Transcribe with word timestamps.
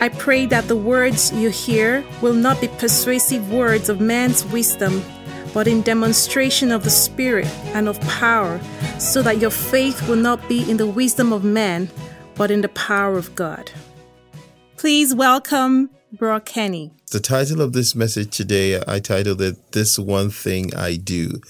I 0.00 0.08
pray 0.08 0.46
that 0.46 0.68
the 0.68 0.76
words 0.76 1.32
you 1.32 1.50
hear 1.50 2.04
will 2.20 2.34
not 2.34 2.60
be 2.60 2.68
persuasive 2.68 3.50
words 3.50 3.88
of 3.88 4.00
man's 4.00 4.44
wisdom, 4.46 5.02
but 5.54 5.66
in 5.66 5.82
demonstration 5.82 6.72
of 6.72 6.84
the 6.84 6.90
Spirit 6.90 7.46
and 7.74 7.88
of 7.88 8.00
power, 8.02 8.60
so 8.98 9.22
that 9.22 9.38
your 9.38 9.50
faith 9.50 10.06
will 10.08 10.16
not 10.16 10.46
be 10.48 10.68
in 10.70 10.76
the 10.76 10.86
wisdom 10.86 11.32
of 11.32 11.44
man, 11.44 11.88
but 12.34 12.50
in 12.50 12.60
the 12.60 12.68
power 12.68 13.16
of 13.16 13.34
God. 13.34 13.70
Please 14.76 15.14
welcome 15.14 15.90
Brock 16.12 16.44
Kenny. 16.44 16.92
The 17.10 17.20
title 17.20 17.62
of 17.62 17.72
this 17.72 17.94
message 17.94 18.36
today, 18.36 18.80
I 18.86 18.98
titled 18.98 19.40
it 19.40 19.72
This 19.72 19.98
One 19.98 20.30
Thing 20.30 20.74
I 20.74 20.96
Do 20.96 21.40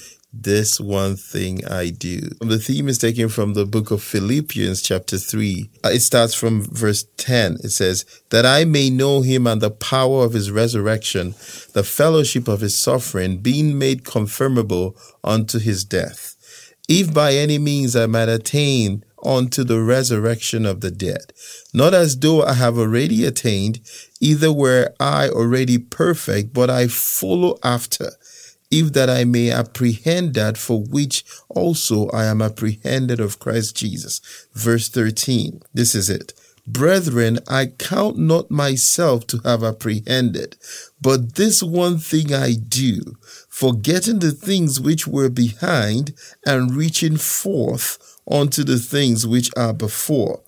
this 0.42 0.80
one 0.80 1.16
thing 1.16 1.64
I 1.66 1.90
do. 1.90 2.20
The 2.40 2.58
theme 2.58 2.88
is 2.88 2.98
taken 2.98 3.28
from 3.28 3.54
the 3.54 3.64
book 3.64 3.90
of 3.90 4.02
Philippians, 4.02 4.82
chapter 4.82 5.16
3. 5.16 5.70
Uh, 5.84 5.88
it 5.90 6.00
starts 6.00 6.34
from 6.34 6.62
verse 6.62 7.06
10. 7.16 7.58
It 7.62 7.70
says, 7.70 8.04
That 8.30 8.44
I 8.44 8.64
may 8.64 8.90
know 8.90 9.22
him 9.22 9.46
and 9.46 9.60
the 9.60 9.70
power 9.70 10.24
of 10.24 10.32
his 10.32 10.50
resurrection, 10.50 11.34
the 11.72 11.84
fellowship 11.84 12.48
of 12.48 12.60
his 12.60 12.76
suffering, 12.76 13.38
being 13.38 13.78
made 13.78 14.04
conformable 14.04 14.96
unto 15.22 15.58
his 15.58 15.84
death. 15.84 16.36
If 16.88 17.14
by 17.14 17.34
any 17.34 17.58
means 17.58 17.96
I 17.96 18.06
might 18.06 18.28
attain 18.28 19.04
unto 19.24 19.64
the 19.64 19.80
resurrection 19.80 20.66
of 20.66 20.80
the 20.80 20.90
dead. 20.90 21.32
Not 21.72 21.94
as 21.94 22.18
though 22.18 22.44
I 22.44 22.54
have 22.54 22.78
already 22.78 23.24
attained, 23.24 23.80
either 24.20 24.52
were 24.52 24.92
I 25.00 25.28
already 25.28 25.78
perfect, 25.78 26.52
but 26.52 26.68
I 26.68 26.88
follow 26.88 27.58
after 27.62 28.10
if 28.70 28.92
that 28.92 29.10
I 29.10 29.24
may 29.24 29.50
apprehend 29.50 30.34
that 30.34 30.56
for 30.58 30.82
which 30.82 31.24
also 31.48 32.08
I 32.10 32.24
am 32.24 32.42
apprehended 32.42 33.20
of 33.20 33.38
Christ 33.38 33.76
Jesus. 33.76 34.20
Verse 34.54 34.88
13. 34.88 35.62
This 35.72 35.94
is 35.94 36.10
it. 36.10 36.32
Brethren, 36.66 37.40
I 37.46 37.66
count 37.66 38.16
not 38.16 38.50
myself 38.50 39.26
to 39.28 39.38
have 39.44 39.62
apprehended, 39.62 40.56
but 41.00 41.34
this 41.34 41.62
one 41.62 41.98
thing 41.98 42.32
I 42.32 42.54
do, 42.54 43.00
forgetting 43.50 44.20
the 44.20 44.30
things 44.30 44.80
which 44.80 45.06
were 45.06 45.28
behind 45.28 46.14
and 46.46 46.74
reaching 46.74 47.18
forth 47.18 48.18
unto 48.30 48.64
the 48.64 48.78
things 48.78 49.26
which 49.26 49.50
are 49.58 49.74
before. 49.74 50.40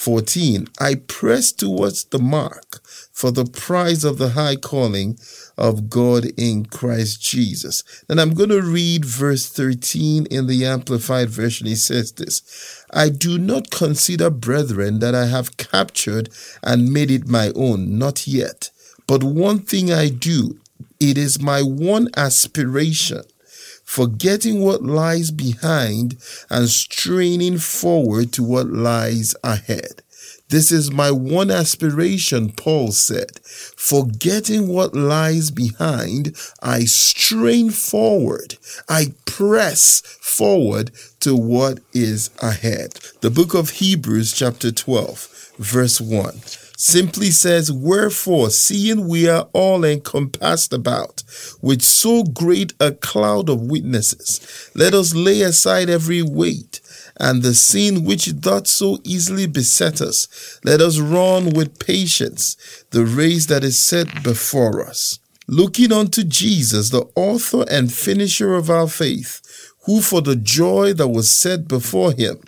14. 0.00 0.66
I 0.78 0.94
press 0.94 1.52
towards 1.52 2.04
the 2.04 2.18
mark 2.18 2.80
for 3.12 3.30
the 3.30 3.44
prize 3.44 4.02
of 4.02 4.16
the 4.16 4.30
high 4.30 4.56
calling 4.56 5.18
of 5.58 5.90
God 5.90 6.24
in 6.38 6.64
Christ 6.64 7.20
Jesus. 7.20 7.84
And 8.08 8.18
I'm 8.18 8.32
going 8.32 8.48
to 8.48 8.62
read 8.62 9.04
verse 9.04 9.46
13 9.46 10.24
in 10.30 10.46
the 10.46 10.64
Amplified 10.64 11.28
Version. 11.28 11.66
He 11.66 11.74
says 11.74 12.12
this 12.12 12.82
I 12.90 13.10
do 13.10 13.36
not 13.36 13.70
consider, 13.70 14.30
brethren, 14.30 15.00
that 15.00 15.14
I 15.14 15.26
have 15.26 15.58
captured 15.58 16.30
and 16.62 16.90
made 16.90 17.10
it 17.10 17.28
my 17.28 17.52
own, 17.54 17.98
not 17.98 18.26
yet. 18.26 18.70
But 19.06 19.22
one 19.22 19.58
thing 19.58 19.92
I 19.92 20.08
do, 20.08 20.58
it 20.98 21.18
is 21.18 21.42
my 21.42 21.60
one 21.60 22.08
aspiration 22.16 23.24
forgetting 23.90 24.60
what 24.60 24.84
lies 24.84 25.32
behind 25.32 26.16
and 26.48 26.68
straining 26.68 27.58
forward 27.58 28.32
to 28.32 28.40
what 28.40 28.68
lies 28.68 29.34
ahead. 29.42 30.00
This 30.48 30.70
is 30.70 30.92
my 30.92 31.10
one 31.10 31.50
aspiration, 31.50 32.52
Paul 32.52 32.92
said. 32.92 33.40
Forgetting 33.42 34.68
what 34.68 34.94
lies 34.94 35.50
behind, 35.50 36.36
I 36.62 36.84
strain 36.84 37.70
forward. 37.70 38.58
I 38.88 39.12
press 39.24 40.02
forward 40.20 40.92
to 41.18 41.34
what 41.34 41.80
is 41.92 42.30
ahead. 42.40 42.92
The 43.22 43.30
book 43.30 43.54
of 43.54 43.70
Hebrews, 43.70 44.32
chapter 44.32 44.70
12, 44.70 45.54
verse 45.58 46.00
1 46.00 46.42
simply 46.80 47.30
says, 47.30 47.70
Wherefore, 47.70 48.48
seeing 48.48 49.06
we 49.06 49.28
are 49.28 49.48
all 49.52 49.84
encompassed 49.84 50.72
about 50.72 51.22
with 51.60 51.82
so 51.82 52.24
great 52.24 52.72
a 52.80 52.92
cloud 52.92 53.50
of 53.50 53.60
witnesses, 53.60 54.70
let 54.74 54.94
us 54.94 55.14
lay 55.14 55.42
aside 55.42 55.90
every 55.90 56.22
weight 56.22 56.80
and 57.18 57.42
the 57.42 57.52
sin 57.54 58.04
which 58.04 58.40
doth 58.40 58.66
so 58.66 58.98
easily 59.04 59.46
beset 59.46 60.00
us, 60.00 60.58
let 60.64 60.80
us 60.80 60.98
run 60.98 61.50
with 61.50 61.78
patience 61.78 62.56
the 62.90 63.04
race 63.04 63.44
that 63.46 63.62
is 63.62 63.78
set 63.78 64.22
before 64.22 64.86
us. 64.86 65.18
Looking 65.46 65.92
unto 65.92 66.24
Jesus, 66.24 66.88
the 66.88 67.06
author 67.14 67.66
and 67.70 67.92
finisher 67.92 68.54
of 68.54 68.70
our 68.70 68.88
faith, 68.88 69.42
who 69.84 70.00
for 70.00 70.22
the 70.22 70.36
joy 70.36 70.94
that 70.94 71.08
was 71.08 71.30
set 71.30 71.68
before 71.68 72.12
him 72.12 72.40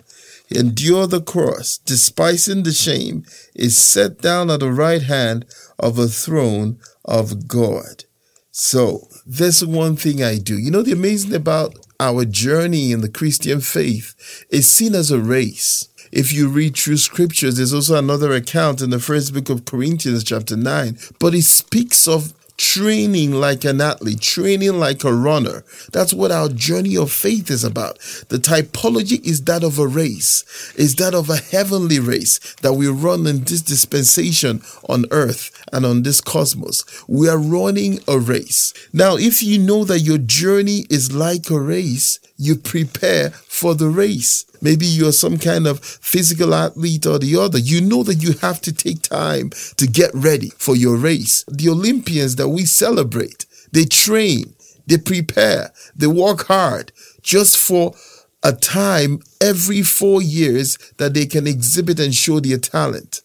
endured 0.49 1.11
the 1.11 1.21
cross, 1.21 1.77
despising 1.77 2.63
the 2.63 2.71
shame, 2.71 3.25
is 3.55 3.77
set 3.77 4.19
down 4.19 4.49
at 4.49 4.59
the 4.59 4.71
right 4.71 5.03
hand 5.03 5.45
of 5.79 5.97
a 5.97 6.07
throne 6.07 6.79
of 7.05 7.47
God. 7.47 8.05
So, 8.51 9.07
this 9.25 9.63
one 9.63 9.95
thing 9.95 10.21
I 10.21 10.37
do. 10.37 10.57
You 10.57 10.69
know, 10.69 10.83
the 10.83 10.91
amazing 10.91 11.33
about 11.33 11.75
our 11.99 12.25
journey 12.25 12.91
in 12.91 13.01
the 13.01 13.09
Christian 13.09 13.61
faith 13.61 14.45
is 14.49 14.69
seen 14.69 14.93
as 14.93 15.09
a 15.09 15.19
race. 15.19 15.89
If 16.11 16.31
you 16.31 16.47
read 16.47 16.77
through 16.77 16.97
scriptures, 16.97 17.57
there's 17.57 17.73
also 17.73 17.97
another 17.97 18.31
account 18.33 18.81
in 18.81 18.91
the 18.91 18.99
first 18.99 19.33
book 19.33 19.49
of 19.49 19.65
Corinthians, 19.65 20.23
chapter 20.23 20.55
9, 20.55 20.99
but 21.19 21.33
it 21.33 21.43
speaks 21.43 22.07
of 22.07 22.33
training 22.57 23.31
like 23.31 23.63
an 23.63 23.81
athlete, 23.81 24.21
training 24.21 24.79
like 24.79 25.03
a 25.03 25.13
runner. 25.13 25.63
That's 25.91 26.13
what 26.13 26.31
our 26.31 26.49
journey 26.49 26.97
of 26.97 27.11
faith 27.11 27.49
is 27.49 27.63
about. 27.63 27.99
The 28.29 28.37
typology 28.37 29.23
is 29.25 29.43
that 29.45 29.63
of 29.63 29.79
a 29.79 29.87
race, 29.87 30.43
is 30.75 30.95
that 30.95 31.13
of 31.13 31.29
a 31.29 31.37
heavenly 31.37 31.99
race 31.99 32.39
that 32.61 32.73
we 32.73 32.87
run 32.87 33.25
in 33.27 33.43
this 33.43 33.61
dispensation 33.61 34.61
on 34.87 35.05
earth 35.11 35.51
and 35.71 35.85
on 35.85 36.03
this 36.03 36.21
cosmos. 36.21 36.83
We 37.07 37.29
are 37.29 37.37
running 37.37 37.99
a 38.07 38.19
race. 38.19 38.73
Now, 38.93 39.15
if 39.17 39.41
you 39.41 39.57
know 39.57 39.83
that 39.85 39.99
your 39.99 40.17
journey 40.19 40.85
is 40.89 41.11
like 41.11 41.49
a 41.49 41.59
race, 41.59 42.19
you 42.37 42.55
prepare 42.55 43.31
for 43.31 43.75
the 43.75 43.89
race. 43.89 44.45
Maybe 44.63 44.85
you're 44.85 45.11
some 45.11 45.37
kind 45.37 45.67
of 45.67 45.81
physical 45.83 46.55
athlete 46.55 47.05
or 47.05 47.19
the 47.19 47.35
other. 47.35 47.59
You 47.59 47.81
know 47.81 48.01
that 48.03 48.23
you 48.23 48.31
have 48.41 48.61
to 48.61 48.71
take 48.73 49.01
time 49.01 49.49
to 49.75 49.85
get 49.85 50.11
ready 50.13 50.51
for 50.57 50.75
your 50.75 50.95
race. 50.95 51.43
The 51.49 51.67
Olympians 51.67 52.37
that 52.37 52.47
we 52.47 52.65
celebrate, 52.65 53.45
they 53.73 53.83
train, 53.83 54.55
they 54.87 54.97
prepare, 54.97 55.71
they 55.93 56.07
work 56.07 56.47
hard 56.47 56.93
just 57.21 57.57
for 57.57 57.93
a 58.41 58.53
time 58.53 59.19
every 59.41 59.81
four 59.81 60.21
years 60.21 60.77
that 60.97 61.13
they 61.13 61.25
can 61.25 61.45
exhibit 61.45 61.99
and 61.99 62.15
show 62.15 62.39
their 62.39 62.57
talent. 62.57 63.21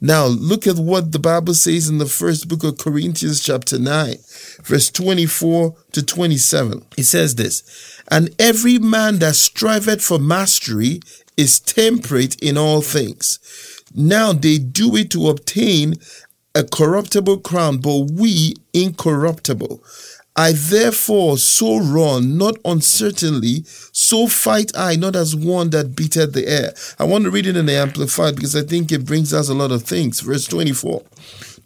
Now, 0.00 0.26
look 0.26 0.66
at 0.66 0.76
what 0.76 1.12
the 1.12 1.18
Bible 1.18 1.52
says 1.52 1.88
in 1.88 1.98
the 1.98 2.06
first 2.06 2.48
book 2.48 2.64
of 2.64 2.78
Corinthians, 2.78 3.42
chapter 3.42 3.78
9, 3.78 4.14
verse 4.62 4.90
24 4.90 5.76
to 5.92 6.02
27. 6.02 6.86
It 6.96 7.04
says 7.04 7.34
this 7.34 8.00
And 8.08 8.34
every 8.38 8.78
man 8.78 9.18
that 9.18 9.36
striveth 9.36 10.02
for 10.02 10.18
mastery 10.18 11.00
is 11.36 11.60
temperate 11.60 12.40
in 12.42 12.56
all 12.56 12.80
things. 12.80 13.38
Now 13.94 14.32
they 14.32 14.56
do 14.56 14.96
it 14.96 15.10
to 15.10 15.28
obtain 15.28 15.96
a 16.54 16.64
corruptible 16.64 17.38
crown, 17.38 17.78
but 17.78 18.10
we 18.12 18.54
incorruptible. 18.72 19.82
I 20.36 20.52
therefore 20.52 21.36
so 21.36 21.78
run, 21.78 22.38
not 22.38 22.56
uncertainly, 22.64 23.64
so 24.10 24.26
fight 24.26 24.72
I, 24.76 24.96
not 24.96 25.14
as 25.14 25.36
one 25.36 25.70
that 25.70 25.94
beateth 25.94 26.32
the 26.32 26.48
air. 26.48 26.74
I 26.98 27.04
want 27.04 27.22
to 27.24 27.30
read 27.30 27.46
it 27.46 27.56
in 27.56 27.66
the 27.66 27.76
Amplified 27.76 28.34
because 28.34 28.56
I 28.56 28.62
think 28.62 28.90
it 28.90 29.06
brings 29.06 29.32
us 29.32 29.48
a 29.48 29.54
lot 29.54 29.70
of 29.70 29.84
things. 29.84 30.18
Verse 30.18 30.48
24. 30.48 31.04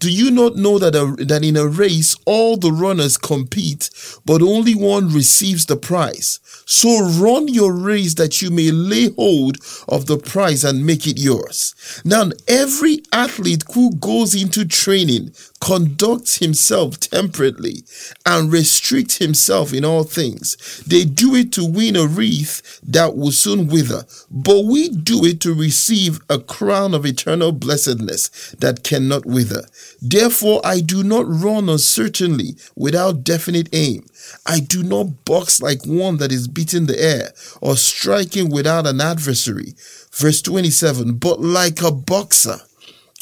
Do 0.04 0.10
you 0.10 0.30
not 0.30 0.56
know 0.56 0.78
that, 0.78 0.94
a, 0.94 1.16
that 1.24 1.42
in 1.42 1.56
a 1.56 1.66
race 1.66 2.14
all 2.26 2.58
the 2.58 2.70
runners 2.70 3.16
compete, 3.16 3.88
but 4.26 4.42
only 4.42 4.74
one 4.74 5.08
receives 5.08 5.64
the 5.64 5.76
prize? 5.76 6.40
So 6.66 7.06
run 7.06 7.48
your 7.48 7.72
race 7.72 8.12
that 8.14 8.42
you 8.42 8.50
may 8.50 8.70
lay 8.70 9.14
hold 9.14 9.56
of 9.88 10.04
the 10.04 10.18
prize 10.18 10.62
and 10.62 10.84
make 10.84 11.06
it 11.06 11.18
yours. 11.18 11.74
Now, 12.04 12.30
every 12.46 13.02
athlete 13.14 13.64
who 13.72 13.94
goes 13.94 14.34
into 14.34 14.66
training 14.66 15.32
conducts 15.60 16.36
himself 16.38 17.00
temperately 17.00 17.84
and 18.26 18.52
restricts 18.52 19.16
himself 19.16 19.72
in 19.72 19.82
all 19.84 20.04
things. 20.04 20.82
They 20.86 21.04
do 21.06 21.34
it 21.34 21.52
to 21.52 21.64
win 21.64 21.96
a 21.96 22.06
wreath 22.06 22.80
that 22.82 23.16
will 23.16 23.32
soon 23.32 23.68
wither, 23.68 24.04
but 24.30 24.66
we 24.66 24.90
do 24.90 25.24
it 25.24 25.40
to 25.40 25.54
receive 25.54 26.20
a 26.28 26.38
crown 26.38 26.92
of 26.92 27.06
eternal 27.06 27.50
blessedness 27.50 28.54
that 28.58 28.84
cannot 28.84 29.24
wither. 29.24 29.64
Therefore, 30.00 30.60
I 30.64 30.80
do 30.80 31.02
not 31.02 31.26
run 31.26 31.68
uncertainly 31.68 32.56
without 32.76 33.24
definite 33.24 33.68
aim. 33.72 34.06
I 34.46 34.60
do 34.60 34.82
not 34.82 35.24
box 35.24 35.60
like 35.62 35.84
one 35.86 36.18
that 36.18 36.32
is 36.32 36.48
beating 36.48 36.86
the 36.86 37.00
air 37.00 37.32
or 37.60 37.76
striking 37.76 38.50
without 38.50 38.86
an 38.86 39.00
adversary. 39.00 39.74
Verse 40.12 40.42
27 40.42 41.14
But 41.16 41.40
like 41.40 41.82
a 41.82 41.90
boxer, 41.90 42.58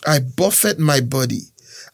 I 0.06 0.18
buffet 0.18 0.78
my 0.78 1.00
body 1.00 1.51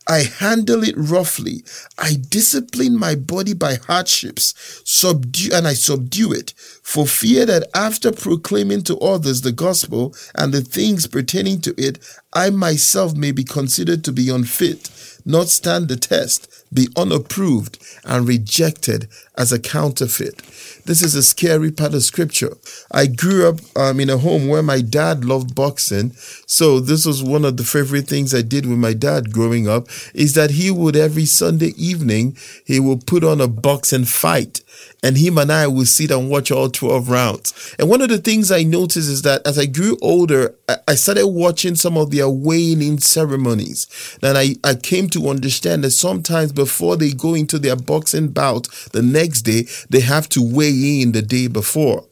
I 0.09 0.21
handle 0.23 0.83
it 0.85 0.95
roughly. 0.97 1.65
I 1.99 2.15
discipline 2.15 2.99
my 2.99 3.15
body 3.15 3.53
by 3.53 3.75
hardships, 3.75 4.55
subdue, 4.85 5.51
and 5.53 5.69
I 5.69 5.75
subdue 5.75 6.33
it, 6.33 6.55
for 6.83 7.07
fear 7.07 7.45
that 7.45 7.69
after 7.75 8.11
proclaiming 8.11 8.83
to 8.85 8.97
others 8.99 9.43
the 9.43 9.53
gospel 9.53 10.15
and 10.35 10.55
the 10.55 10.63
things 10.63 11.07
pertaining 11.07 11.61
to 11.61 11.75
it, 11.77 11.99
I 12.33 12.49
myself 12.49 13.15
may 13.15 13.33
be 13.33 13.45
considered 13.45 14.03
to 14.05 14.13
be 14.13 14.31
unfit, 14.31 14.89
not 15.29 15.49
stand 15.49 15.89
the 15.89 15.97
test, 15.97 16.49
be 16.73 16.89
unapproved, 16.97 17.79
and 18.05 18.27
rejected 18.27 19.09
as 19.37 19.53
a 19.53 19.59
counterfeit. 19.59 20.39
This 20.87 21.03
is 21.03 21.15
a 21.15 21.23
scary 21.23 21.71
part 21.71 21.93
of 21.95 22.03
scripture. 22.03 22.57
I 22.91 23.07
grew 23.07 23.47
up 23.47 23.61
um, 23.77 24.01
in 24.01 24.09
a 24.09 24.17
home 24.17 24.49
where 24.49 24.63
my 24.63 24.81
dad 24.81 25.27
loved 25.27 25.55
boxing. 25.55 26.13
So 26.47 26.81
this 26.81 27.05
was 27.05 27.23
one 27.23 27.45
of 27.45 27.59
the 27.59 27.65
favorite 27.65 28.09
things 28.09 28.35
I 28.35 28.41
did 28.41 28.65
with 28.65 28.79
my 28.79 28.95
dad 28.95 29.31
growing 29.31 29.69
up 29.69 29.87
is 30.15 30.33
that 30.35 30.53
he 30.53 30.71
would 30.71 30.97
every 30.97 31.27
Sunday 31.27 31.75
evening, 31.77 32.37
he 32.65 32.81
would 32.81 33.07
put 33.07 33.23
on 33.23 33.41
a 33.41 33.49
boxing 33.49 34.07
fight 34.07 34.63
and 35.03 35.17
him 35.17 35.39
and 35.39 35.53
I 35.53 35.67
would 35.67 35.89
sit 35.89 36.11
and 36.11 36.29
watch 36.29 36.51
all 36.51 36.69
12 36.69 37.09
rounds. 37.09 37.75
And 37.79 37.89
one 37.89 38.03
of 38.03 38.09
the 38.09 38.19
things 38.19 38.51
I 38.51 38.63
noticed 38.65 39.09
is 39.09 39.23
that 39.23 39.47
as 39.47 39.59
I 39.59 39.67
grew 39.67 39.97
older, 40.03 40.55
I 40.87 40.95
started 40.97 41.29
watching 41.29 41.77
some 41.77 41.97
of 41.97 42.11
their 42.11 42.29
weighing 42.29 42.83
in 42.83 42.99
ceremonies. 42.99 43.87
And 44.23 44.37
I, 44.37 44.57
I 44.65 44.75
came 44.75 45.09
to 45.11 45.29
understand 45.29 45.85
that 45.85 45.93
sometimes 45.93 46.53
before 46.53 46.97
they 46.97 47.13
go 47.13 47.35
into 47.35 47.59
their 47.59 47.77
boxing 47.77 48.29
bout 48.29 48.69
the 48.93 49.03
next 49.03 49.43
day, 49.43 49.67
they 49.89 50.01
have 50.01 50.29
to 50.31 50.43
weigh 50.43 51.01
in 51.01 51.13
the 51.13 51.23
day 51.23 51.47
before. 51.47 52.05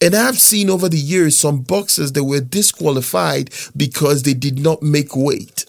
And 0.00 0.14
I've 0.14 0.38
seen 0.38 0.70
over 0.70 0.88
the 0.88 0.98
years 0.98 1.36
some 1.36 1.62
boxers 1.62 2.12
that 2.12 2.24
were 2.24 2.40
disqualified 2.40 3.50
because 3.76 4.22
they 4.22 4.34
did 4.34 4.58
not 4.60 4.82
make 4.82 5.16
weight. 5.16 5.64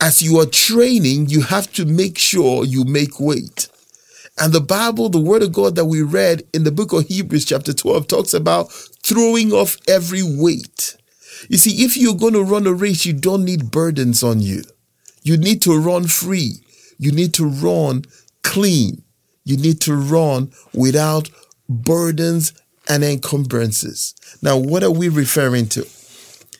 As 0.00 0.22
you 0.22 0.38
are 0.40 0.46
training, 0.46 1.28
you 1.28 1.42
have 1.42 1.72
to 1.74 1.84
make 1.84 2.18
sure 2.18 2.64
you 2.64 2.84
make 2.84 3.20
weight. 3.20 3.68
And 4.40 4.52
the 4.52 4.60
Bible, 4.60 5.08
the 5.08 5.20
word 5.20 5.42
of 5.42 5.52
God 5.52 5.74
that 5.74 5.86
we 5.86 6.02
read 6.02 6.44
in 6.54 6.64
the 6.64 6.70
book 6.70 6.92
of 6.92 7.06
Hebrews, 7.06 7.44
chapter 7.44 7.72
12, 7.72 8.06
talks 8.06 8.34
about 8.34 8.70
throwing 9.02 9.52
off 9.52 9.76
every 9.88 10.22
weight. 10.22 10.96
You 11.48 11.58
see, 11.58 11.84
if 11.84 11.96
you're 11.96 12.14
going 12.14 12.34
to 12.34 12.42
run 12.42 12.66
a 12.66 12.72
race, 12.72 13.04
you 13.04 13.12
don't 13.12 13.44
need 13.44 13.70
burdens 13.70 14.22
on 14.22 14.40
you. 14.40 14.62
You 15.22 15.36
need 15.36 15.60
to 15.62 15.78
run 15.78 16.06
free. 16.06 16.54
You 16.98 17.12
need 17.12 17.34
to 17.34 17.48
run 17.48 18.04
clean. 18.42 19.02
You 19.44 19.56
need 19.56 19.80
to 19.82 19.94
run 19.94 20.52
without 20.72 21.30
burdens 21.68 22.52
and 22.88 23.02
encumbrances. 23.04 24.14
Now, 24.40 24.56
what 24.56 24.82
are 24.82 24.90
we 24.90 25.08
referring 25.08 25.68
to? 25.70 25.86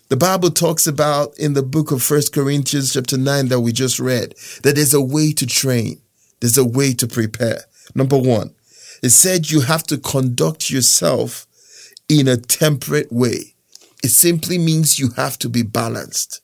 The 0.09 0.17
Bible 0.17 0.51
talks 0.51 0.87
about 0.87 1.39
in 1.39 1.53
the 1.53 1.63
book 1.63 1.93
of 1.93 2.03
First 2.03 2.33
Corinthians 2.33 2.95
chapter 2.95 3.19
9 3.19 3.49
that 3.49 3.61
we 3.61 3.73
just 3.73 4.01
read 4.01 4.35
that 4.63 4.75
there's 4.75 4.95
a 4.95 5.03
way 5.03 5.33
to 5.33 5.47
train. 5.47 6.01
There's 6.41 6.59
a 6.59 6.65
way 6.65 6.95
to 6.95 7.07
prepare. 7.07 7.63
Number 7.95 8.19
one, 8.19 8.55
it 9.03 9.11
said 9.11 9.51
you 9.51 9.61
have 9.61 9.85
to 9.85 9.99
conduct 9.99 10.71
yourself 10.71 11.47
in 12.09 12.29
a 12.29 12.37
temperate 12.37 13.13
way. 13.13 13.55
It 14.03 14.11
simply 14.11 14.59
means 14.59 14.99
you 14.99 15.11
have 15.17 15.39
to 15.41 15.49
be 15.49 15.63
balanced. 15.63 16.41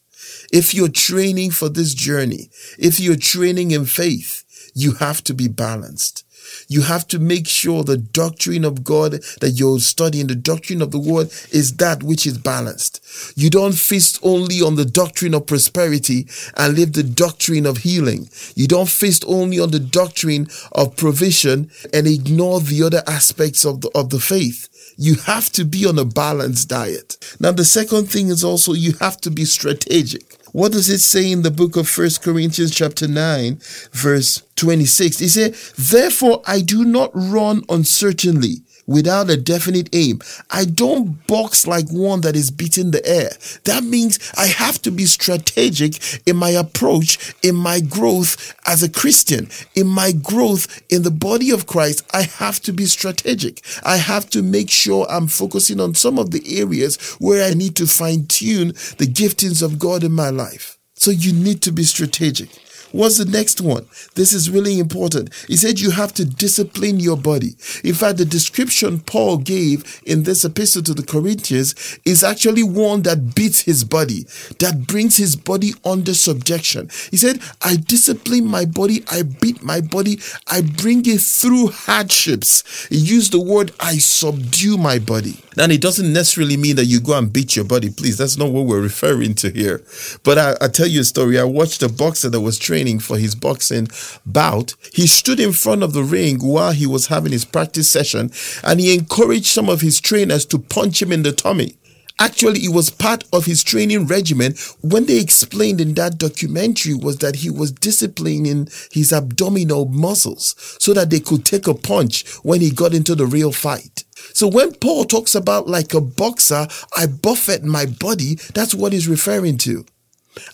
If 0.53 0.75
you're 0.75 0.89
training 0.89 1.53
for 1.53 1.69
this 1.69 1.95
journey, 1.95 2.51
if 2.79 2.99
you're 2.99 3.17
training 3.17 3.71
in 3.71 3.85
faith, 3.85 4.45
you 4.75 4.95
have 4.95 5.23
to 5.25 5.35
be 5.35 5.49
balanced. 5.49 6.25
You 6.69 6.83
have 6.83 7.07
to 7.09 7.19
make 7.19 7.49
sure 7.49 7.83
the 7.83 7.97
doctrine 7.97 8.65
of 8.65 8.85
God 8.85 9.13
that 9.41 9.55
you're 9.57 9.81
studying, 9.81 10.27
the 10.27 10.35
doctrine 10.35 10.83
of 10.83 10.91
the 10.91 10.99
word 10.99 11.31
is 11.51 11.77
that 11.77 12.03
which 12.03 12.27
is 12.27 12.39
balanced. 12.39 13.01
You 13.37 13.51
don't 13.51 13.75
feast 13.75 14.19
only 14.23 14.61
on 14.61 14.77
the 14.77 14.85
doctrine 14.85 15.35
of 15.35 15.47
prosperity 15.47 16.27
and 16.57 16.75
leave 16.75 16.93
the 16.93 17.03
doctrine 17.03 17.67
of 17.67 17.79
healing. 17.79 18.29
You 18.55 18.67
don't 18.67 18.89
feast 18.89 19.25
only 19.27 19.61
on 19.61 19.71
the 19.71 19.81
doctrine 19.81 20.49
of 20.73 20.97
provision 20.97 21.71
and 21.93 22.07
ignore 22.07 22.61
the 22.61 22.83
other 22.83 23.03
aspects 23.07 23.65
of 23.65 23.81
the, 23.83 23.91
of 23.95 24.11
the 24.11 24.21
faith. 24.21 24.69
You 24.97 25.17
have 25.27 25.51
to 25.53 25.65
be 25.65 25.87
on 25.87 25.99
a 25.99 26.05
balanced 26.05 26.69
diet. 26.69 27.17
Now, 27.41 27.53
the 27.53 27.65
second 27.65 28.07
thing 28.07 28.29
is 28.29 28.45
also 28.45 28.73
you 28.73 28.93
have 29.01 29.21
to 29.23 29.31
be 29.31 29.45
strategic. 29.45 30.37
What 30.53 30.73
does 30.73 30.89
it 30.89 31.01
say 31.01 31.33
in 31.33 31.43
the 31.43 31.51
book 31.51 31.75
of 31.77 31.89
First 31.89 32.23
Corinthians 32.23 32.73
chapter 32.73 33.09
9 33.09 33.59
verse 33.91 34.43
26? 34.55 35.21
It 35.21 35.29
said, 35.31 35.55
Therefore 35.77 36.43
I 36.47 36.61
do 36.61 36.85
not 36.85 37.11
run 37.13 37.65
uncertainly 37.69 38.64
without 38.87 39.31
a 39.31 39.37
definite 39.37 39.89
aim. 39.95 40.21
I 40.51 40.65
don't 40.65 41.27
box 41.27 41.67
like 41.67 41.89
one 41.91 42.21
that 42.23 42.37
is 42.37 42.51
beating 42.51 42.91
the 42.91 43.05
air. 43.07 43.31
That 43.65 43.85
means 43.85 44.19
I 44.37 44.47
have 44.47 44.81
to 44.83 44.91
be 44.91 45.07
strategic 45.07 46.27
in 46.27 46.37
my 46.37 46.51
approach, 46.51 47.35
in 47.43 47.55
my 47.55 47.81
growth 47.81 48.55
as 48.67 48.83
a 48.83 48.91
Christian, 48.91 49.49
in 49.75 49.87
my 49.87 50.13
growth 50.13 50.83
in 50.89 51.03
the 51.03 51.11
body 51.11 51.51
of 51.51 51.67
Christ. 51.67 52.05
I 52.13 52.23
have 52.23 52.61
to 52.63 52.73
be 52.73 52.87
strategic. 52.87 53.63
I 53.85 53.97
have 53.97 54.29
to 54.31 54.43
make 54.43 54.71
sure 54.71 55.07
I'm 55.09 55.29
focusing 55.29 55.81
on 55.81 55.95
some 55.95 56.19
of 56.19 56.31
the 56.31 56.61
areas 56.61 56.97
where 57.19 57.45
I 57.45 57.55
need 57.55 57.77
to 57.77 57.87
fine 57.87 58.27
tune 58.27 58.69
the 58.99 59.07
giftings 59.07 59.63
of 59.63 59.79
God 59.79 60.05
in 60.05 60.13
my 60.13 60.31
life. 60.31 60.79
So 60.95 61.11
you 61.11 61.33
need 61.33 61.61
to 61.63 61.73
be 61.73 61.85
strategic. 61.85 62.51
What's 62.95 63.19
the 63.19 63.25
next 63.25 63.61
one? 63.61 63.89
This 64.15 64.33
is 64.33 64.49
really 64.49 64.79
important. 64.79 65.35
He 65.49 65.57
said 65.57 65.81
you 65.81 65.91
have 65.91 66.15
to 66.15 66.25
discipline 66.25 67.01
your 67.01 67.17
body. 67.17 67.57
In 67.83 67.93
fact, 67.93 68.19
the 68.19 68.25
description 68.25 69.01
Paul 69.01 69.39
gave 69.39 70.01
in 70.07 70.23
this 70.23 70.45
epistle 70.45 70.81
to 70.85 70.95
the 70.95 71.03
Corinthians 71.03 71.75
is 72.05 72.23
actually 72.23 72.63
one 72.63 73.03
that 73.03 73.35
beats 73.35 73.63
his 73.63 73.83
body, 73.83 74.27
that 74.61 74.87
brings 74.87 75.17
his 75.17 75.35
body 75.35 75.73
under 75.85 76.15
subjection. 76.15 76.89
He 77.11 77.17
said, 77.17 77.41
I 77.63 77.75
discipline 77.75 78.47
my 78.47 78.65
body, 78.65 79.03
I 79.11 79.23
beat 79.23 79.61
my 79.61 79.81
body, 79.81 80.21
I 80.47 80.61
bring 80.61 81.03
it 81.05 81.21
through 81.21 81.71
hardships. 81.71 82.87
He 82.91 82.99
used 82.99 83.33
the 83.33 83.41
word, 83.41 83.73
I 83.81 83.99
subdue 83.99 84.77
my 84.77 85.01
body. 85.01 85.41
Now, 85.57 85.65
it 85.65 85.81
doesn't 85.81 86.13
necessarily 86.13 86.57
mean 86.57 86.77
that 86.77 86.87
you 86.87 87.01
go 87.01 87.17
and 87.17 87.33
beat 87.33 87.55
your 87.55 87.65
body. 87.65 87.91
Please, 87.91 88.19
that's 88.19 88.37
not 88.37 88.51
what 88.51 88.67
we're 88.67 88.81
referring 88.81 89.35
to 89.37 89.51
here. 89.51 89.83
But 90.25 90.39
I, 90.39 90.55
I 90.61 90.69
tell 90.69 90.87
you 90.87 91.03
a 91.03 91.05
story. 91.05 91.39
I 91.39 91.45
watched 91.45 91.83
a 91.83 91.89
boxer 91.89 92.29
that 92.31 92.41
was 92.41 92.59
training 92.85 93.01
for 93.01 93.17
his 93.17 93.35
boxing 93.35 93.89
bout. 94.27 94.75
He 94.93 95.07
stood 95.07 95.41
in 95.41 95.53
front 95.53 95.83
of 95.83 95.95
the 95.95 96.03
ring 96.03 96.39
while 96.39 96.73
he 96.73 96.87
was 96.87 97.07
having 97.07 97.33
his 97.33 97.45
practice 97.47 97.91
session 97.91 98.31
and 98.63 98.79
he 98.79 98.95
encouraged 98.95 99.47
some 99.47 99.71
of 99.71 99.81
his 99.81 100.01
trainers 100.01 100.45
to 100.47 100.59
punch 100.59 101.01
him 101.01 101.11
in 101.13 101.23
the 101.23 101.33
tummy. 101.33 101.77
Actually, 102.21 102.61
it 102.61 102.73
was 102.73 102.91
part 102.91 103.25
of 103.33 103.47
his 103.47 103.65
training 103.65 104.07
regimen. 104.07 104.55
When 104.83 105.07
they 105.07 105.19
explained 105.19 105.81
in 105.81 105.95
that 105.95 106.19
documentary 106.19 106.95
was 106.95 107.19
that 107.19 107.37
he 107.37 107.51
was 107.51 107.73
disciplining 107.73 108.69
his 108.93 109.13
abdominal 109.13 109.87
muscles 109.87 110.55
so 110.79 110.93
that 110.93 111.11
they 111.11 111.21
could 111.21 111.45
take 111.45 111.67
a 111.67 111.75
punch 111.75 112.25
when 112.45 112.61
he 112.61 112.71
got 112.71 112.95
into 112.95 113.15
the 113.15 113.27
real 113.27 113.51
fight. 113.51 114.05
So 114.33 114.47
when 114.47 114.75
Paul 114.75 115.05
talks 115.05 115.35
about 115.35 115.67
like 115.67 115.95
a 115.95 116.01
boxer, 116.01 116.69
I 116.97 117.07
buffet 117.07 117.65
my 117.65 117.87
body, 117.87 118.35
that's 118.55 118.75
what 118.75 118.93
he's 118.93 119.09
referring 119.09 119.59
to. 119.59 119.85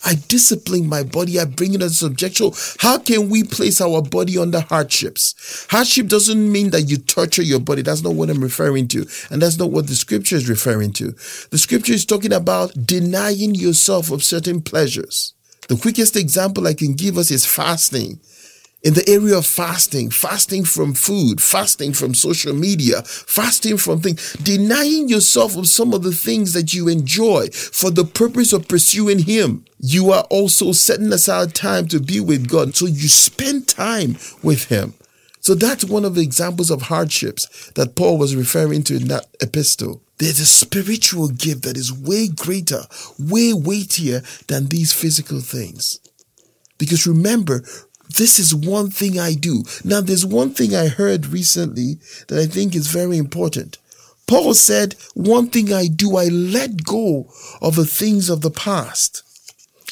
I 0.05 0.15
discipline 0.27 0.87
my 0.87 1.03
body. 1.03 1.39
I 1.39 1.45
bring 1.45 1.73
it 1.73 1.81
under 1.81 1.89
subjection. 1.89 2.51
How 2.79 2.97
can 2.97 3.29
we 3.29 3.43
place 3.43 3.81
our 3.81 4.01
body 4.01 4.37
under 4.37 4.59
hardships? 4.59 5.67
Hardship 5.69 6.07
doesn't 6.07 6.51
mean 6.51 6.71
that 6.71 6.83
you 6.83 6.97
torture 6.97 7.41
your 7.41 7.59
body. 7.59 7.81
That's 7.81 8.03
not 8.03 8.13
what 8.13 8.29
I'm 8.29 8.41
referring 8.41 8.87
to. 8.89 9.05
And 9.29 9.41
that's 9.41 9.57
not 9.57 9.71
what 9.71 9.87
the 9.87 9.95
scripture 9.95 10.35
is 10.35 10.49
referring 10.49 10.93
to. 10.93 11.11
The 11.51 11.57
scripture 11.57 11.93
is 11.93 12.05
talking 12.05 12.33
about 12.33 12.73
denying 12.85 13.55
yourself 13.55 14.11
of 14.11 14.23
certain 14.23 14.61
pleasures. 14.61 15.33
The 15.67 15.77
quickest 15.77 16.15
example 16.15 16.67
I 16.67 16.73
can 16.73 16.93
give 16.95 17.17
us 17.17 17.31
is 17.31 17.45
fasting 17.45 18.19
in 18.83 18.93
the 18.95 19.07
area 19.07 19.37
of 19.37 19.45
fasting, 19.45 20.09
fasting 20.09 20.63
from 20.63 20.93
food, 20.93 21.41
fasting 21.41 21.93
from 21.93 22.13
social 22.13 22.53
media, 22.53 23.01
fasting 23.03 23.77
from 23.77 24.01
things, 24.01 24.33
denying 24.33 25.07
yourself 25.07 25.55
of 25.55 25.67
some 25.67 25.93
of 25.93 26.03
the 26.03 26.13
things 26.13 26.53
that 26.53 26.73
you 26.73 26.87
enjoy 26.87 27.47
for 27.49 27.91
the 27.91 28.05
purpose 28.05 28.53
of 28.53 28.67
pursuing 28.67 29.19
Him. 29.19 29.65
You 29.79 30.11
are 30.11 30.23
also 30.29 30.71
setting 30.71 31.13
aside 31.13 31.53
time 31.53 31.87
to 31.89 31.99
be 31.99 32.19
with 32.19 32.49
God. 32.49 32.75
So 32.75 32.87
you 32.87 33.07
spend 33.07 33.67
time 33.67 34.17
with 34.41 34.65
Him. 34.65 34.93
So 35.41 35.55
that's 35.55 35.83
one 35.83 36.05
of 36.05 36.13
the 36.13 36.21
examples 36.21 36.69
of 36.69 36.83
hardships 36.83 37.71
that 37.71 37.95
Paul 37.95 38.19
was 38.19 38.35
referring 38.35 38.83
to 38.83 38.95
in 38.95 39.07
that 39.07 39.25
epistle. 39.41 40.03
There's 40.19 40.39
a 40.39 40.45
spiritual 40.45 41.29
gift 41.29 41.63
that 41.63 41.77
is 41.77 41.91
way 41.91 42.27
greater, 42.27 42.83
way 43.17 43.51
weightier 43.53 44.21
than 44.47 44.67
these 44.67 44.93
physical 44.93 45.39
things. 45.39 45.99
Because 46.77 47.07
remember, 47.07 47.63
this 48.17 48.39
is 48.39 48.53
one 48.55 48.89
thing 48.89 49.19
I 49.19 49.33
do. 49.33 49.63
Now, 49.83 50.01
there's 50.01 50.25
one 50.25 50.51
thing 50.53 50.75
I 50.75 50.87
heard 50.87 51.27
recently 51.27 51.97
that 52.27 52.39
I 52.39 52.45
think 52.45 52.75
is 52.75 52.87
very 52.87 53.17
important. 53.17 53.77
Paul 54.27 54.53
said, 54.53 54.95
One 55.13 55.49
thing 55.49 55.73
I 55.73 55.87
do, 55.87 56.15
I 56.17 56.25
let 56.25 56.83
go 56.83 57.31
of 57.61 57.75
the 57.75 57.85
things 57.85 58.29
of 58.29 58.41
the 58.41 58.51
past. 58.51 59.23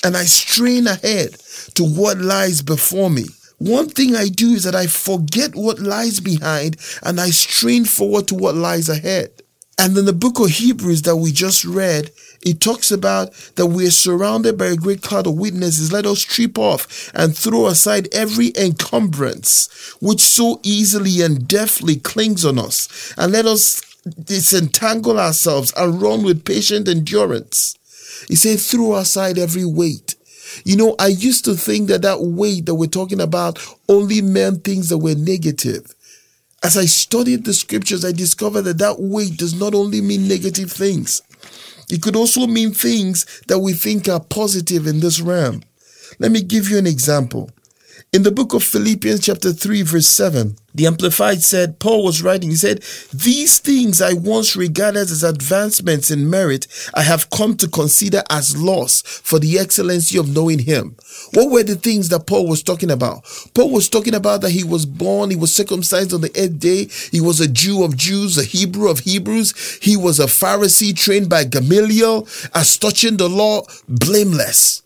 and 0.03 0.15
I 0.15 0.23
strain 0.25 0.88
ahead 0.88 1.35
to 1.75 1.83
what 1.83 2.17
lies 2.19 2.61
before 2.61 3.09
me. 3.09 3.25
One 3.57 3.89
thing 3.89 4.15
I 4.15 4.29
do 4.29 4.51
is 4.51 4.63
that 4.63 4.75
I 4.75 4.88
forget 4.88 5.55
what 5.55 5.79
lies 5.79 6.19
behind 6.21 6.77
and 7.03 7.19
I 7.19 7.29
strain 7.31 7.83
forward 7.85 8.27
to 8.29 8.35
what 8.35 8.55
lies 8.55 8.88
ahead. 8.88 9.31
And 9.79 9.98
in 9.98 10.03
the 10.03 10.12
book 10.12 10.41
of 10.41 10.50
Hebrews 10.50 11.03
that 11.03 11.15
we 11.15 11.31
just 11.31 11.63
read, 11.63 12.12
it 12.41 12.59
talks 12.59 12.91
about 12.91 13.31
that 13.55 13.67
we 13.67 13.88
are 13.88 13.91
surrounded 13.91 14.57
by 14.57 14.65
a 14.65 14.75
great 14.75 15.01
cloud 15.01 15.25
of 15.25 15.38
witnesses. 15.38 15.93
Let 15.93 16.05
us 16.05 16.19
strip 16.19 16.57
off 16.57 17.09
and 17.15 17.36
throw 17.36 17.67
aside 17.67 18.13
every 18.13 18.51
encumbrance 18.57 19.95
which 20.01 20.19
so 20.19 20.59
easily 20.63 21.21
and 21.21 21.48
deftly 21.48 21.95
clings 21.95 22.43
on 22.43 22.59
us. 22.59 23.13
And 23.17 23.31
let 23.31 23.45
us 23.45 23.81
disentangle 24.21 25.17
ourselves 25.17 25.74
and 25.77 26.01
run 26.01 26.24
with 26.24 26.43
patient 26.43 26.89
endurance. 26.89 27.75
He 28.27 28.36
said, 28.36 28.59
throw 28.59 28.95
aside 28.95 29.38
every 29.38 29.65
weight 29.65 30.15
you 30.63 30.75
know, 30.75 30.95
I 31.00 31.07
used 31.07 31.45
to 31.45 31.53
think 31.55 31.89
that 31.89 32.01
that 32.01 32.21
weight 32.21 32.65
that 32.65 32.75
we're 32.75 32.88
talking 32.88 33.21
about 33.21 33.59
only 33.88 34.21
meant 34.21 34.63
things 34.63 34.89
that 34.89 34.98
were 34.98 35.15
negative. 35.15 35.93
As 36.61 36.77
I 36.77 36.85
studied 36.85 37.45
the 37.45 37.53
scriptures, 37.53 38.03
I 38.03 38.11
discovered 38.11 38.63
that 38.63 38.79
that 38.79 38.99
weight 38.99 39.37
does 39.37 39.53
not 39.53 39.73
only 39.73 40.01
mean 40.01 40.27
negative 40.27 40.71
things. 40.71 41.21
It 41.89 42.01
could 42.01 42.15
also 42.15 42.47
mean 42.47 42.73
things 42.73 43.25
that 43.47 43.59
we 43.59 43.73
think 43.73 44.09
are 44.09 44.19
positive 44.19 44.85
in 44.85 44.99
this 44.99 45.21
realm. 45.21 45.63
Let 46.19 46.31
me 46.31 46.41
give 46.41 46.69
you 46.69 46.77
an 46.77 46.85
example. 46.87 47.49
In 48.11 48.23
the 48.23 48.31
book 48.31 48.55
of 48.55 48.63
Philippians, 48.63 49.23
chapter 49.23 49.53
3, 49.53 49.83
verse 49.83 50.07
7, 50.07 50.55
the 50.73 50.87
Amplified 50.87 51.43
said, 51.43 51.77
Paul 51.77 52.03
was 52.03 52.23
writing, 52.23 52.49
he 52.49 52.55
said, 52.55 52.81
These 53.13 53.59
things 53.59 54.01
I 54.01 54.13
once 54.13 54.55
regarded 54.55 55.01
as 55.01 55.21
advancements 55.21 56.09
in 56.09 56.27
merit, 56.27 56.65
I 56.95 57.03
have 57.03 57.29
come 57.29 57.55
to 57.57 57.67
consider 57.67 58.23
as 58.27 58.57
loss 58.57 59.03
for 59.03 59.37
the 59.37 59.59
excellency 59.59 60.17
of 60.17 60.27
knowing 60.27 60.57
him. 60.57 60.95
What 61.35 61.51
were 61.51 61.61
the 61.61 61.75
things 61.75 62.09
that 62.09 62.25
Paul 62.25 62.47
was 62.47 62.63
talking 62.63 62.89
about? 62.89 63.25
Paul 63.53 63.69
was 63.69 63.87
talking 63.87 64.15
about 64.15 64.41
that 64.41 64.53
he 64.53 64.63
was 64.63 64.87
born, 64.87 65.29
he 65.29 65.35
was 65.35 65.53
circumcised 65.53 66.11
on 66.11 66.21
the 66.21 66.31
eighth 66.33 66.57
day, 66.57 66.85
he 67.11 67.21
was 67.21 67.39
a 67.39 67.47
Jew 67.47 67.83
of 67.83 67.95
Jews, 67.95 68.39
a 68.39 68.43
Hebrew 68.43 68.89
of 68.89 69.01
Hebrews, 69.01 69.77
he 69.83 69.95
was 69.95 70.19
a 70.19 70.25
Pharisee 70.25 70.97
trained 70.97 71.29
by 71.29 71.43
Gamaliel, 71.43 72.27
as 72.55 72.75
touching 72.75 73.17
the 73.17 73.29
law, 73.29 73.61
blameless. 73.87 74.81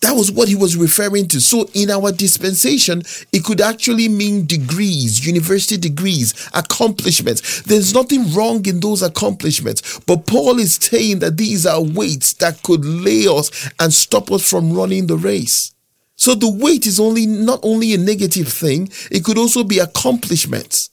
That 0.00 0.12
was 0.12 0.30
what 0.30 0.48
he 0.48 0.54
was 0.54 0.76
referring 0.76 1.26
to. 1.28 1.40
So 1.40 1.68
in 1.74 1.90
our 1.90 2.12
dispensation, 2.12 3.02
it 3.32 3.44
could 3.44 3.60
actually 3.60 4.08
mean 4.08 4.46
degrees, 4.46 5.26
university 5.26 5.76
degrees, 5.76 6.48
accomplishments. 6.54 7.62
There's 7.62 7.92
nothing 7.92 8.32
wrong 8.32 8.64
in 8.66 8.78
those 8.78 9.02
accomplishments. 9.02 9.98
But 10.00 10.26
Paul 10.26 10.60
is 10.60 10.74
saying 10.74 11.18
that 11.18 11.36
these 11.36 11.66
are 11.66 11.82
weights 11.82 12.34
that 12.34 12.62
could 12.62 12.84
lay 12.84 13.26
us 13.26 13.70
and 13.80 13.92
stop 13.92 14.30
us 14.30 14.48
from 14.48 14.72
running 14.72 15.08
the 15.08 15.16
race. 15.16 15.74
So 16.14 16.34
the 16.34 16.50
weight 16.50 16.86
is 16.86 17.00
only 17.00 17.26
not 17.26 17.60
only 17.62 17.94
a 17.94 17.98
negative 17.98 18.48
thing, 18.48 18.90
it 19.10 19.24
could 19.24 19.38
also 19.38 19.64
be 19.64 19.78
accomplishments. 19.78 20.90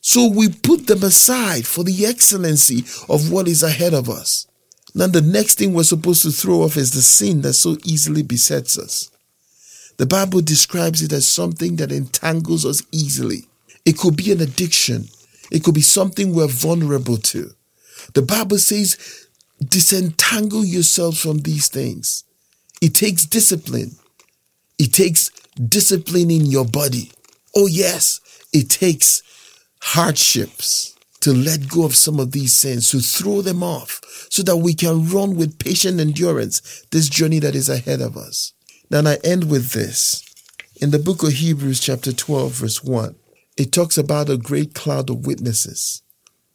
So 0.00 0.28
we 0.28 0.48
put 0.48 0.88
them 0.88 1.04
aside 1.04 1.64
for 1.64 1.84
the 1.84 2.06
excellency 2.06 2.84
of 3.08 3.30
what 3.30 3.46
is 3.46 3.62
ahead 3.62 3.94
of 3.94 4.10
us. 4.10 4.48
Now, 4.94 5.06
the 5.06 5.22
next 5.22 5.58
thing 5.58 5.72
we're 5.72 5.84
supposed 5.84 6.22
to 6.22 6.30
throw 6.30 6.62
off 6.62 6.76
is 6.76 6.92
the 6.92 7.00
sin 7.00 7.40
that 7.42 7.54
so 7.54 7.76
easily 7.84 8.22
besets 8.22 8.78
us. 8.78 9.10
The 9.96 10.06
Bible 10.06 10.40
describes 10.40 11.02
it 11.02 11.12
as 11.12 11.26
something 11.26 11.76
that 11.76 11.92
entangles 11.92 12.66
us 12.66 12.82
easily. 12.92 13.46
It 13.84 13.98
could 13.98 14.16
be 14.16 14.32
an 14.32 14.40
addiction. 14.40 15.06
It 15.50 15.64
could 15.64 15.74
be 15.74 15.82
something 15.82 16.34
we're 16.34 16.46
vulnerable 16.46 17.16
to. 17.18 17.52
The 18.14 18.22
Bible 18.22 18.58
says, 18.58 19.28
disentangle 19.66 20.64
yourselves 20.64 21.20
from 21.20 21.38
these 21.38 21.68
things. 21.68 22.24
It 22.80 22.94
takes 22.94 23.24
discipline. 23.24 23.92
It 24.78 24.92
takes 24.92 25.30
discipline 25.68 26.30
in 26.30 26.46
your 26.46 26.64
body. 26.64 27.12
Oh, 27.54 27.66
yes, 27.66 28.20
it 28.52 28.68
takes 28.68 29.22
hardships 29.80 30.91
to 31.22 31.32
let 31.32 31.68
go 31.68 31.84
of 31.84 31.94
some 31.94 32.18
of 32.18 32.32
these 32.32 32.52
sins, 32.52 32.90
to 32.90 32.98
throw 32.98 33.42
them 33.42 33.62
off, 33.62 34.00
so 34.28 34.42
that 34.42 34.56
we 34.56 34.74
can 34.74 35.08
run 35.08 35.36
with 35.36 35.58
patient 35.58 36.00
endurance 36.00 36.84
this 36.90 37.08
journey 37.08 37.38
that 37.38 37.54
is 37.54 37.68
ahead 37.68 38.00
of 38.00 38.16
us. 38.16 38.52
Now, 38.90 39.08
I 39.08 39.18
end 39.22 39.48
with 39.48 39.70
this. 39.70 40.24
In 40.80 40.90
the 40.90 40.98
book 40.98 41.22
of 41.22 41.34
Hebrews, 41.34 41.78
chapter 41.78 42.12
12, 42.12 42.52
verse 42.52 42.82
1, 42.82 43.14
it 43.56 43.70
talks 43.70 43.96
about 43.96 44.30
a 44.30 44.36
great 44.36 44.74
cloud 44.74 45.10
of 45.10 45.24
witnesses 45.24 46.02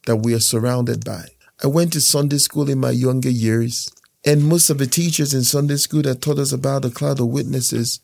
that 0.05 0.17
we 0.17 0.33
are 0.33 0.39
surrounded 0.39 1.05
by. 1.05 1.27
I 1.63 1.67
went 1.67 1.93
to 1.93 2.01
Sunday 2.01 2.37
school 2.37 2.69
in 2.69 2.79
my 2.79 2.91
younger 2.91 3.29
years, 3.29 3.89
and 4.25 4.43
most 4.43 4.69
of 4.69 4.79
the 4.79 4.87
teachers 4.87 5.33
in 5.33 5.43
Sunday 5.43 5.77
school 5.77 6.01
that 6.01 6.21
taught 6.21 6.39
us 6.39 6.51
about 6.51 6.83
a 6.83 6.89
cloud 6.89 7.21
of 7.21 7.27
witnesses, 7.27 8.01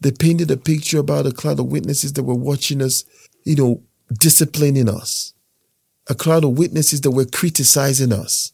they 0.00 0.12
painted 0.12 0.50
a 0.50 0.58
picture 0.58 0.98
about 0.98 1.26
a 1.26 1.32
cloud 1.32 1.58
of 1.58 1.66
witnesses 1.66 2.12
that 2.12 2.24
were 2.24 2.34
watching 2.34 2.82
us, 2.82 3.02
you 3.44 3.56
know, 3.56 3.82
disciplining 4.12 4.90
us 4.90 5.32
a 6.08 6.14
cloud 6.14 6.44
of 6.44 6.58
witnesses 6.58 7.00
that 7.02 7.10
were 7.10 7.24
criticizing 7.24 8.12
us. 8.12 8.52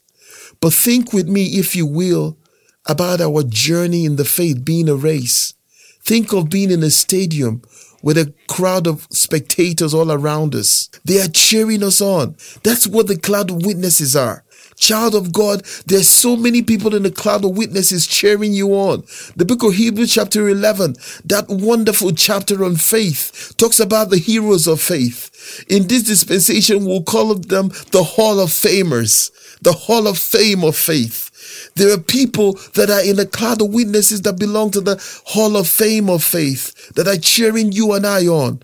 But 0.60 0.72
think 0.72 1.12
with 1.12 1.28
me, 1.28 1.58
if 1.58 1.74
you 1.76 1.86
will, 1.86 2.38
about 2.86 3.20
our 3.20 3.42
journey 3.42 4.04
in 4.04 4.16
the 4.16 4.24
faith 4.24 4.64
being 4.64 4.88
a 4.88 4.94
race. 4.94 5.54
Think 6.02 6.32
of 6.32 6.50
being 6.50 6.70
in 6.70 6.82
a 6.82 6.90
stadium 6.90 7.62
with 8.02 8.18
a 8.18 8.34
crowd 8.48 8.86
of 8.86 9.06
spectators 9.10 9.94
all 9.94 10.10
around 10.10 10.54
us. 10.54 10.88
They 11.04 11.20
are 11.20 11.28
cheering 11.28 11.84
us 11.84 12.00
on. 12.00 12.36
That's 12.64 12.86
what 12.86 13.06
the 13.06 13.16
cloud 13.16 13.50
of 13.50 13.64
witnesses 13.64 14.16
are. 14.16 14.44
Child 14.82 15.14
of 15.14 15.32
God, 15.32 15.62
there's 15.86 16.08
so 16.08 16.34
many 16.34 16.60
people 16.60 16.96
in 16.96 17.04
the 17.04 17.10
cloud 17.12 17.44
of 17.44 17.56
witnesses 17.56 18.04
cheering 18.04 18.52
you 18.52 18.70
on. 18.70 19.04
The 19.36 19.44
book 19.44 19.62
of 19.62 19.74
Hebrews, 19.74 20.12
chapter 20.12 20.48
11, 20.48 20.96
that 21.24 21.46
wonderful 21.48 22.10
chapter 22.10 22.64
on 22.64 22.74
faith, 22.74 23.54
talks 23.58 23.78
about 23.78 24.10
the 24.10 24.18
heroes 24.18 24.66
of 24.66 24.80
faith. 24.80 25.64
In 25.68 25.86
this 25.86 26.02
dispensation, 26.02 26.84
we'll 26.84 27.04
call 27.04 27.32
them 27.36 27.68
the 27.92 28.02
Hall 28.02 28.40
of 28.40 28.50
Famers, 28.50 29.30
the 29.62 29.72
Hall 29.72 30.08
of 30.08 30.18
Fame 30.18 30.64
of 30.64 30.74
faith. 30.76 31.30
There 31.76 31.94
are 31.94 32.00
people 32.00 32.54
that 32.74 32.90
are 32.90 33.04
in 33.04 33.14
the 33.14 33.26
cloud 33.26 33.62
of 33.62 33.72
witnesses 33.72 34.22
that 34.22 34.40
belong 34.40 34.72
to 34.72 34.80
the 34.80 34.96
Hall 35.26 35.56
of 35.56 35.68
Fame 35.68 36.10
of 36.10 36.24
faith 36.24 36.92
that 36.94 37.06
are 37.06 37.18
cheering 37.18 37.70
you 37.70 37.92
and 37.92 38.04
I 38.04 38.26
on. 38.26 38.60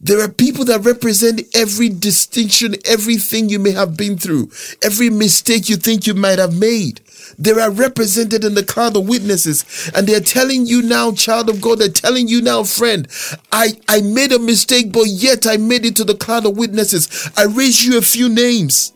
There 0.00 0.20
are 0.20 0.28
people 0.28 0.64
that 0.66 0.84
represent 0.84 1.42
every 1.54 1.88
distinction, 1.88 2.74
everything 2.84 3.48
you 3.48 3.58
may 3.58 3.72
have 3.72 3.96
been 3.96 4.18
through, 4.18 4.50
every 4.82 5.08
mistake 5.10 5.68
you 5.68 5.76
think 5.76 6.06
you 6.06 6.14
might 6.14 6.38
have 6.38 6.58
made. 6.58 7.00
They 7.38 7.52
are 7.52 7.70
represented 7.70 8.44
in 8.44 8.54
the 8.54 8.64
cloud 8.64 8.96
of 8.96 9.08
witnesses, 9.08 9.90
and 9.94 10.06
they're 10.06 10.20
telling 10.20 10.66
you 10.66 10.82
now, 10.82 11.12
child 11.12 11.48
of 11.48 11.60
God, 11.60 11.78
they're 11.78 11.88
telling 11.88 12.28
you 12.28 12.42
now, 12.42 12.64
friend, 12.64 13.08
I, 13.50 13.78
I 13.88 14.02
made 14.02 14.32
a 14.32 14.38
mistake, 14.38 14.92
but 14.92 15.06
yet 15.06 15.46
I 15.46 15.56
made 15.56 15.84
it 15.86 15.96
to 15.96 16.04
the 16.04 16.14
cloud 16.16 16.46
of 16.46 16.56
witnesses. 16.56 17.30
I 17.36 17.44
raised 17.44 17.82
you 17.82 17.98
a 17.98 18.02
few 18.02 18.28
names. 18.28 18.92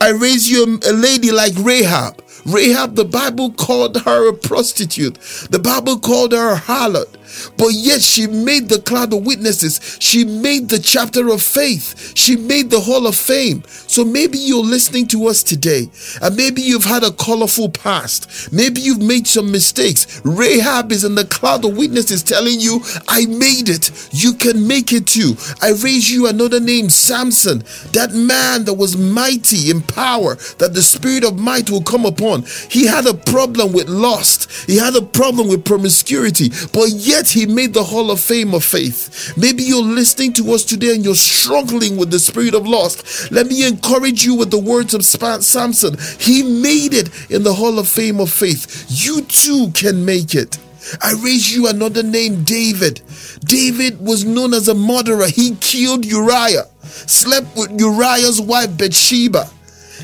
I 0.00 0.10
raised 0.10 0.48
you 0.48 0.78
a, 0.84 0.90
a 0.90 0.92
lady 0.92 1.32
like 1.32 1.54
Rahab. 1.58 2.23
Rahab, 2.46 2.94
the 2.94 3.04
Bible 3.04 3.52
called 3.52 4.02
her 4.02 4.28
a 4.28 4.34
prostitute. 4.34 5.14
The 5.50 5.58
Bible 5.58 5.98
called 5.98 6.32
her 6.32 6.52
a 6.52 6.56
harlot. 6.56 7.08
But 7.56 7.72
yet 7.72 8.02
she 8.02 8.26
made 8.26 8.68
the 8.68 8.80
cloud 8.80 9.12
of 9.12 9.26
witnesses. 9.26 9.96
She 10.00 10.24
made 10.24 10.68
the 10.68 10.78
chapter 10.78 11.30
of 11.30 11.42
faith. 11.42 12.12
She 12.14 12.36
made 12.36 12.70
the 12.70 12.80
hall 12.80 13.06
of 13.06 13.16
fame. 13.16 13.62
So 13.68 14.04
maybe 14.04 14.38
you're 14.38 14.64
listening 14.64 15.08
to 15.08 15.26
us 15.26 15.42
today 15.42 15.88
and 16.22 16.36
maybe 16.36 16.62
you've 16.62 16.84
had 16.84 17.02
a 17.02 17.12
colorful 17.12 17.68
past. 17.70 18.52
Maybe 18.52 18.80
you've 18.80 19.02
made 19.02 19.26
some 19.26 19.50
mistakes. 19.50 20.20
Rahab 20.24 20.92
is 20.92 21.04
in 21.04 21.14
the 21.14 21.24
cloud 21.24 21.64
of 21.64 21.76
witnesses 21.76 22.22
telling 22.22 22.60
you, 22.60 22.80
I 23.08 23.26
made 23.26 23.68
it. 23.68 23.90
You 24.12 24.34
can 24.34 24.66
make 24.66 24.92
it 24.92 25.06
too. 25.06 25.36
I 25.60 25.70
raise 25.70 26.10
you 26.10 26.26
another 26.26 26.60
name, 26.60 26.88
Samson, 26.88 27.60
that 27.92 28.12
man 28.14 28.64
that 28.64 28.74
was 28.74 28.96
mighty 28.96 29.70
in 29.70 29.82
power, 29.82 30.36
that 30.58 30.74
the 30.74 30.82
spirit 30.82 31.24
of 31.24 31.38
might 31.38 31.70
will 31.70 31.82
come 31.82 32.04
upon. 32.04 32.33
He 32.42 32.86
had 32.86 33.06
a 33.06 33.14
problem 33.14 33.72
with 33.72 33.88
lust. 33.88 34.50
He 34.66 34.76
had 34.76 34.94
a 34.94 35.02
problem 35.02 35.48
with 35.48 35.64
promiscuity, 35.64 36.50
but 36.72 36.90
yet 36.90 37.14
Yet 37.14 37.28
he 37.28 37.46
made 37.46 37.74
the 37.74 37.84
Hall 37.84 38.10
of 38.10 38.18
Fame 38.18 38.54
of 38.54 38.64
faith. 38.64 39.36
Maybe 39.36 39.62
you're 39.62 39.80
listening 39.80 40.32
to 40.32 40.52
us 40.52 40.64
today 40.64 40.96
and 40.96 41.04
you're 41.04 41.14
struggling 41.14 41.96
with 41.96 42.10
the 42.10 42.18
spirit 42.18 42.54
of 42.54 42.66
lust. 42.66 43.30
Let 43.30 43.46
me 43.46 43.64
encourage 43.64 44.24
you 44.24 44.34
with 44.34 44.50
the 44.50 44.58
words 44.58 44.94
of 44.94 45.04
Samson. 45.04 45.96
He 46.18 46.42
made 46.42 46.92
it 46.92 47.30
in 47.30 47.44
the 47.44 47.54
Hall 47.54 47.78
of 47.78 47.86
Fame 47.86 48.18
of 48.18 48.30
faith. 48.30 48.86
You 48.88 49.22
too 49.22 49.70
can 49.74 50.04
make 50.04 50.34
it. 50.34 50.58
I 51.00 51.12
raise 51.22 51.54
you 51.54 51.68
another 51.68 52.02
name, 52.02 52.42
David. 52.42 53.00
David 53.44 54.00
was 54.00 54.24
known 54.24 54.52
as 54.52 54.66
a 54.66 54.74
murderer. 54.74 55.28
He 55.28 55.54
killed 55.60 56.04
Uriah, 56.04 56.66
slept 56.82 57.56
with 57.56 57.80
Uriah's 57.80 58.40
wife, 58.40 58.76
Bathsheba. 58.76 59.48